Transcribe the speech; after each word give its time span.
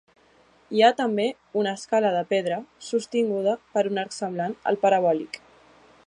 Hi 0.75 0.79
ha 0.85 0.89
també 1.01 1.25
una 1.61 1.73
escala 1.79 2.13
de 2.15 2.23
pedra 2.31 2.57
sostinguda 2.87 3.53
per 3.75 3.83
un 3.93 4.03
arc 4.05 4.19
semblant 4.21 4.57
al 4.73 4.81
parabòlic. 4.87 5.39